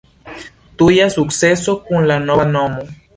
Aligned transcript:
Tuja 0.81 1.07
sukceso 1.17 1.75
kun 1.91 2.09
la 2.13 2.17
nova 2.25 2.47
nomo. 2.57 2.87